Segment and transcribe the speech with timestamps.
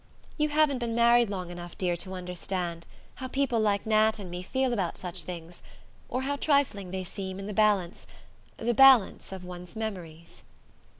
[0.35, 2.87] "You haven't been married long enough, dear, to understand...
[3.17, 5.61] how people like Nat and me feel about such things...
[6.09, 8.07] or how trifling they seem, in the balance...
[8.57, 10.41] the balance of one's memories."